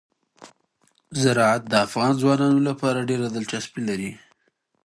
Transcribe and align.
زراعت 1.21 1.63
د 1.67 1.73
افغان 1.85 2.11
ځوانانو 2.21 2.59
لپاره 2.69 3.07
ډېره 3.09 3.27
دلچسپي 3.35 3.81
لري. 3.89 4.11